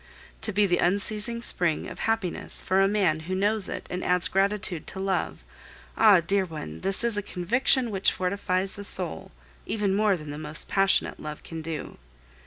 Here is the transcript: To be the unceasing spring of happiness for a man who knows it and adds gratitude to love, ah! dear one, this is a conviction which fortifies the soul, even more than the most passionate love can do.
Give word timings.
To 0.41 0.51
be 0.51 0.65
the 0.65 0.79
unceasing 0.79 1.43
spring 1.43 1.87
of 1.87 1.99
happiness 1.99 2.59
for 2.63 2.81
a 2.81 2.87
man 2.87 3.19
who 3.29 3.35
knows 3.35 3.69
it 3.69 3.85
and 3.87 4.03
adds 4.03 4.27
gratitude 4.27 4.87
to 4.87 4.99
love, 4.99 5.43
ah! 5.95 6.21
dear 6.21 6.43
one, 6.43 6.79
this 6.81 7.03
is 7.03 7.19
a 7.19 7.21
conviction 7.21 7.91
which 7.91 8.11
fortifies 8.11 8.73
the 8.73 8.83
soul, 8.83 9.29
even 9.67 9.93
more 9.93 10.17
than 10.17 10.31
the 10.31 10.39
most 10.39 10.67
passionate 10.67 11.19
love 11.19 11.43
can 11.43 11.61
do. 11.61 11.99